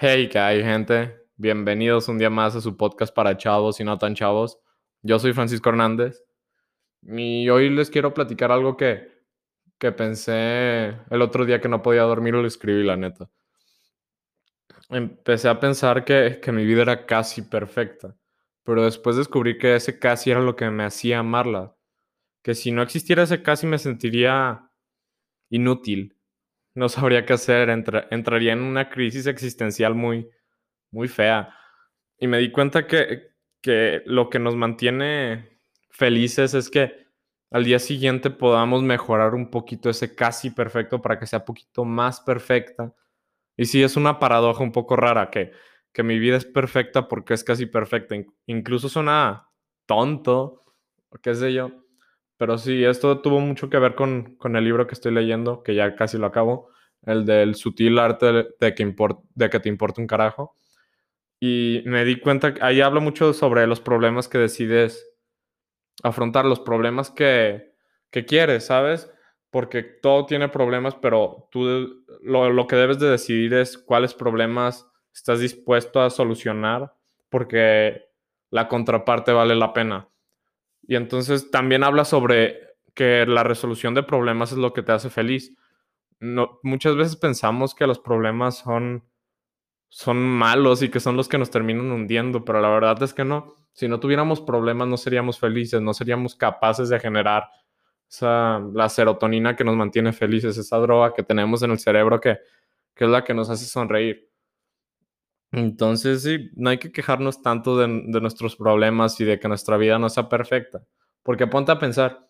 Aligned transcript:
Hey, 0.00 0.28
¿qué 0.28 0.38
hay, 0.38 0.62
gente? 0.62 1.26
Bienvenidos 1.36 2.06
un 2.06 2.18
día 2.18 2.30
más 2.30 2.54
a 2.54 2.60
su 2.60 2.76
podcast 2.76 3.12
para 3.12 3.36
chavos 3.36 3.80
y 3.80 3.84
no 3.84 3.98
tan 3.98 4.14
chavos. 4.14 4.60
Yo 5.02 5.18
soy 5.18 5.32
Francisco 5.32 5.70
Hernández 5.70 6.22
y 7.02 7.48
hoy 7.48 7.68
les 7.68 7.90
quiero 7.90 8.14
platicar 8.14 8.52
algo 8.52 8.76
que, 8.76 9.08
que 9.76 9.90
pensé 9.90 10.96
el 11.10 11.20
otro 11.20 11.44
día 11.44 11.60
que 11.60 11.68
no 11.68 11.82
podía 11.82 12.02
dormir 12.02 12.36
o 12.36 12.42
lo 12.42 12.46
escribí, 12.46 12.84
la 12.84 12.96
neta. 12.96 13.28
Empecé 14.88 15.48
a 15.48 15.58
pensar 15.58 16.04
que, 16.04 16.38
que 16.40 16.52
mi 16.52 16.64
vida 16.64 16.82
era 16.82 17.04
casi 17.04 17.42
perfecta, 17.42 18.16
pero 18.62 18.84
después 18.84 19.16
descubrí 19.16 19.58
que 19.58 19.74
ese 19.74 19.98
casi 19.98 20.30
era 20.30 20.40
lo 20.40 20.54
que 20.54 20.70
me 20.70 20.84
hacía 20.84 21.18
amarla. 21.18 21.74
Que 22.44 22.54
si 22.54 22.70
no 22.70 22.82
existiera 22.82 23.24
ese 23.24 23.42
casi 23.42 23.66
me 23.66 23.78
sentiría 23.78 24.70
inútil 25.50 26.17
no 26.78 26.88
sabría 26.88 27.26
qué 27.26 27.32
hacer, 27.32 27.68
entraría 27.70 28.52
en 28.52 28.62
una 28.62 28.88
crisis 28.88 29.26
existencial 29.26 29.94
muy, 29.94 30.30
muy 30.92 31.08
fea. 31.08 31.52
Y 32.18 32.28
me 32.28 32.38
di 32.38 32.52
cuenta 32.52 32.86
que, 32.86 33.32
que 33.60 34.02
lo 34.06 34.30
que 34.30 34.38
nos 34.38 34.54
mantiene 34.54 35.60
felices 35.90 36.54
es 36.54 36.70
que 36.70 37.08
al 37.50 37.64
día 37.64 37.80
siguiente 37.80 38.30
podamos 38.30 38.82
mejorar 38.82 39.34
un 39.34 39.50
poquito 39.50 39.90
ese 39.90 40.14
casi 40.14 40.50
perfecto 40.50 41.02
para 41.02 41.18
que 41.18 41.26
sea 41.26 41.40
un 41.40 41.46
poquito 41.46 41.84
más 41.84 42.20
perfecta. 42.20 42.94
Y 43.56 43.64
sí, 43.64 43.82
es 43.82 43.96
una 43.96 44.20
paradoja 44.20 44.62
un 44.62 44.72
poco 44.72 44.94
rara 44.94 45.30
que, 45.30 45.50
que 45.92 46.04
mi 46.04 46.18
vida 46.20 46.36
es 46.36 46.44
perfecta 46.44 47.08
porque 47.08 47.34
es 47.34 47.42
casi 47.42 47.66
perfecta. 47.66 48.14
Incluso 48.46 48.88
suena 48.88 49.48
tonto, 49.86 50.64
qué 51.22 51.34
sé 51.34 51.52
yo. 51.52 51.87
Pero 52.38 52.56
sí, 52.56 52.84
esto 52.84 53.20
tuvo 53.20 53.40
mucho 53.40 53.68
que 53.68 53.78
ver 53.78 53.94
con, 53.94 54.36
con 54.36 54.56
el 54.56 54.64
libro 54.64 54.86
que 54.86 54.94
estoy 54.94 55.12
leyendo, 55.12 55.62
que 55.62 55.74
ya 55.74 55.94
casi 55.96 56.18
lo 56.18 56.26
acabo, 56.26 56.70
el 57.04 57.26
del 57.26 57.56
sutil 57.56 57.98
arte 57.98 58.26
de 58.58 58.74
que, 58.74 58.94
de 59.34 59.50
que 59.50 59.60
te 59.60 59.68
importa 59.68 60.00
un 60.00 60.06
carajo. 60.06 60.54
Y 61.40 61.82
me 61.84 62.04
di 62.04 62.20
cuenta, 62.20 62.54
que 62.54 62.62
ahí 62.64 62.80
habla 62.80 63.00
mucho 63.00 63.32
sobre 63.32 63.66
los 63.66 63.80
problemas 63.80 64.28
que 64.28 64.38
decides 64.38 65.08
afrontar, 66.02 66.44
los 66.44 66.60
problemas 66.60 67.10
que, 67.10 67.72
que 68.10 68.24
quieres, 68.24 68.66
¿sabes? 68.66 69.10
Porque 69.50 69.82
todo 69.82 70.26
tiene 70.26 70.48
problemas, 70.48 70.94
pero 70.94 71.48
tú 71.50 72.04
lo, 72.22 72.50
lo 72.50 72.66
que 72.66 72.76
debes 72.76 73.00
de 73.00 73.10
decidir 73.10 73.54
es 73.54 73.78
cuáles 73.78 74.14
problemas 74.14 74.86
estás 75.12 75.40
dispuesto 75.40 76.00
a 76.00 76.10
solucionar, 76.10 76.94
porque 77.28 78.04
la 78.50 78.68
contraparte 78.68 79.32
vale 79.32 79.56
la 79.56 79.72
pena. 79.72 80.08
Y 80.88 80.96
entonces 80.96 81.50
también 81.50 81.84
habla 81.84 82.04
sobre 82.06 82.74
que 82.94 83.26
la 83.26 83.44
resolución 83.44 83.94
de 83.94 84.02
problemas 84.02 84.52
es 84.52 84.58
lo 84.58 84.72
que 84.72 84.82
te 84.82 84.90
hace 84.90 85.10
feliz. 85.10 85.54
No, 86.18 86.58
muchas 86.62 86.96
veces 86.96 87.14
pensamos 87.14 87.74
que 87.74 87.86
los 87.86 87.98
problemas 87.98 88.58
son, 88.58 89.04
son 89.90 90.16
malos 90.16 90.82
y 90.82 90.88
que 90.88 90.98
son 90.98 91.14
los 91.14 91.28
que 91.28 91.36
nos 91.36 91.50
terminan 91.50 91.92
hundiendo, 91.92 92.42
pero 92.42 92.62
la 92.62 92.70
verdad 92.70 93.00
es 93.02 93.12
que 93.12 93.24
no. 93.24 93.54
Si 93.74 93.86
no 93.86 94.00
tuviéramos 94.00 94.40
problemas 94.40 94.88
no 94.88 94.96
seríamos 94.96 95.38
felices, 95.38 95.82
no 95.82 95.92
seríamos 95.92 96.34
capaces 96.34 96.88
de 96.88 96.98
generar 96.98 97.50
esa, 98.08 98.58
la 98.72 98.88
serotonina 98.88 99.54
que 99.54 99.64
nos 99.64 99.76
mantiene 99.76 100.14
felices, 100.14 100.56
esa 100.56 100.78
droga 100.78 101.12
que 101.12 101.22
tenemos 101.22 101.62
en 101.62 101.72
el 101.72 101.78
cerebro 101.78 102.18
que, 102.18 102.38
que 102.94 103.04
es 103.04 103.10
la 103.10 103.24
que 103.24 103.34
nos 103.34 103.50
hace 103.50 103.66
sonreír. 103.66 104.27
Entonces, 105.58 106.22
sí, 106.22 106.50
no 106.54 106.70
hay 106.70 106.78
que 106.78 106.92
quejarnos 106.92 107.42
tanto 107.42 107.76
de, 107.76 107.88
nuestros 107.88 108.56
problemas 108.56 109.20
y 109.20 109.24
de 109.24 109.38
que 109.38 109.48
nuestra 109.48 109.76
vida 109.76 109.98
no 109.98 110.08
sea 110.08 110.28
perfecta. 110.28 110.82
Porque 111.22 111.46
ponte 111.46 111.72
a 111.72 111.78
pensar, 111.78 112.28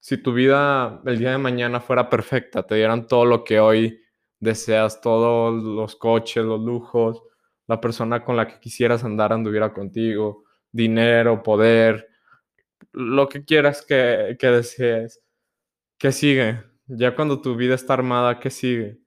si 0.00 0.18
tu 0.18 0.32
vida 0.32 1.00
el 1.06 1.18
día 1.18 1.32
de 1.32 1.38
mañana 1.38 1.80
fuera 1.80 2.08
perfecta, 2.10 2.64
te 2.64 2.76
dieran 2.76 3.06
todo 3.06 3.24
lo 3.24 3.44
que 3.44 3.60
hoy 3.60 4.00
deseas, 4.40 5.00
todos 5.00 5.62
los 5.62 5.96
coches, 5.96 6.44
los 6.44 6.60
lujos, 6.60 7.22
la 7.66 7.80
persona 7.80 8.24
con 8.24 8.36
la 8.36 8.46
que 8.46 8.60
quisieras 8.60 9.04
andar 9.04 9.32
anduviera 9.32 9.72
contigo, 9.72 10.44
dinero, 10.72 11.42
poder, 11.42 12.08
lo 12.92 13.28
que 13.28 13.44
quieras 13.44 13.84
que, 13.86 14.36
que 14.38 14.46
desees, 14.48 15.20
¿qué 15.98 16.12
sigue? 16.12 16.62
Ya 16.86 17.14
cuando 17.14 17.40
tu 17.40 17.56
vida 17.56 17.74
está 17.74 17.94
armada, 17.94 18.40
¿qué 18.40 18.50
sigue? 18.50 19.00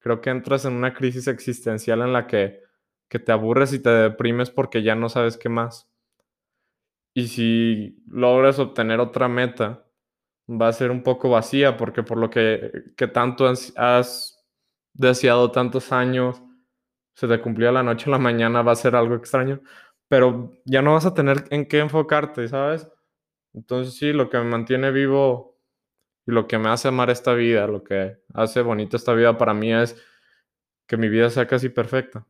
Creo 0.00 0.20
que 0.20 0.30
entras 0.30 0.64
en 0.64 0.74
una 0.74 0.94
crisis 0.94 1.28
existencial 1.28 2.02
en 2.02 2.12
la 2.12 2.26
que 2.26 2.61
que 3.12 3.18
te 3.18 3.30
aburres 3.30 3.74
y 3.74 3.78
te 3.78 3.90
deprimes 3.90 4.48
porque 4.48 4.82
ya 4.82 4.94
no 4.94 5.10
sabes 5.10 5.36
qué 5.36 5.50
más. 5.50 5.86
Y 7.14 7.28
si 7.28 8.02
logras 8.08 8.58
obtener 8.58 9.00
otra 9.00 9.28
meta, 9.28 9.84
va 10.48 10.68
a 10.68 10.72
ser 10.72 10.90
un 10.90 11.02
poco 11.02 11.28
vacía 11.28 11.76
porque 11.76 12.02
por 12.02 12.16
lo 12.16 12.30
que, 12.30 12.72
que 12.96 13.08
tanto 13.08 13.46
has 13.76 14.42
deseado 14.94 15.50
tantos 15.50 15.92
años, 15.92 16.42
se 17.14 17.28
te 17.28 17.38
cumplió 17.42 17.70
la 17.70 17.82
noche 17.82 18.08
a 18.08 18.12
la 18.12 18.18
mañana, 18.18 18.62
va 18.62 18.72
a 18.72 18.76
ser 18.76 18.96
algo 18.96 19.14
extraño, 19.14 19.60
pero 20.08 20.50
ya 20.64 20.80
no 20.80 20.94
vas 20.94 21.04
a 21.04 21.12
tener 21.12 21.44
en 21.50 21.66
qué 21.68 21.80
enfocarte, 21.80 22.48
¿sabes? 22.48 22.88
Entonces 23.52 23.94
sí, 23.94 24.14
lo 24.14 24.30
que 24.30 24.38
me 24.38 24.44
mantiene 24.44 24.90
vivo 24.90 25.60
y 26.26 26.32
lo 26.32 26.46
que 26.46 26.56
me 26.56 26.70
hace 26.70 26.88
amar 26.88 27.10
esta 27.10 27.34
vida, 27.34 27.66
lo 27.66 27.84
que 27.84 28.16
hace 28.32 28.62
bonita 28.62 28.96
esta 28.96 29.12
vida 29.12 29.36
para 29.36 29.52
mí 29.52 29.70
es 29.74 30.02
que 30.86 30.96
mi 30.96 31.10
vida 31.10 31.28
sea 31.28 31.46
casi 31.46 31.68
perfecta. 31.68 32.26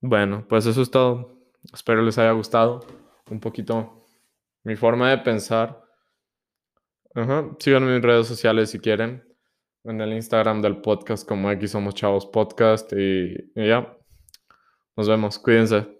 Bueno, 0.00 0.46
pues 0.48 0.66
eso 0.66 0.82
es 0.82 0.90
todo. 0.90 1.38
Espero 1.72 2.02
les 2.02 2.18
haya 2.18 2.32
gustado 2.32 2.80
un 3.30 3.40
poquito 3.40 4.06
mi 4.64 4.76
forma 4.76 5.10
de 5.10 5.18
pensar. 5.18 5.82
Síganme 7.58 7.96
en 7.96 8.02
redes 8.02 8.26
sociales 8.26 8.70
si 8.70 8.78
quieren. 8.78 9.24
En 9.84 10.00
el 10.00 10.12
Instagram 10.12 10.60
del 10.60 10.80
podcast 10.80 11.26
como 11.26 11.50
X 11.52 11.70
Somos 11.72 11.94
Chavos 11.94 12.26
Podcast. 12.26 12.92
y 12.92 13.50
ya. 13.54 13.96
Nos 14.96 15.08
vemos. 15.08 15.38
Cuídense. 15.38 15.97